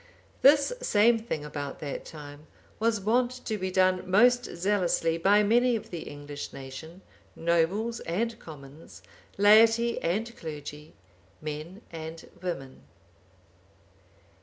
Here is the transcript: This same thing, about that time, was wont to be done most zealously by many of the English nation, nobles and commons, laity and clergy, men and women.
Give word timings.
This 0.41 0.73
same 0.81 1.19
thing, 1.19 1.45
about 1.45 1.77
that 1.77 2.05
time, 2.05 2.47
was 2.79 2.99
wont 2.99 3.29
to 3.45 3.55
be 3.59 3.69
done 3.69 4.09
most 4.09 4.45
zealously 4.45 5.19
by 5.19 5.43
many 5.43 5.75
of 5.75 5.91
the 5.91 6.09
English 6.09 6.51
nation, 6.51 7.03
nobles 7.35 7.99
and 7.99 8.39
commons, 8.39 9.03
laity 9.37 10.01
and 10.01 10.35
clergy, 10.35 10.95
men 11.39 11.83
and 11.91 12.27
women. 12.41 12.81